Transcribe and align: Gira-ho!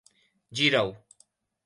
Gira-ho! 0.57 0.91